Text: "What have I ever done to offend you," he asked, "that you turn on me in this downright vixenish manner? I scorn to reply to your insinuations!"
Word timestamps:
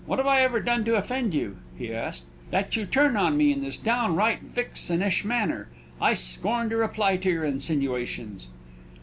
"What 0.07 0.17
have 0.17 0.25
I 0.25 0.41
ever 0.41 0.59
done 0.59 0.83
to 0.85 0.95
offend 0.95 1.35
you," 1.35 1.57
he 1.77 1.93
asked, 1.93 2.25
"that 2.49 2.75
you 2.75 2.87
turn 2.87 3.15
on 3.15 3.37
me 3.37 3.51
in 3.53 3.61
this 3.61 3.77
downright 3.77 4.41
vixenish 4.41 5.23
manner? 5.23 5.67
I 6.01 6.15
scorn 6.15 6.71
to 6.71 6.77
reply 6.77 7.17
to 7.17 7.29
your 7.29 7.45
insinuations!" 7.45 8.47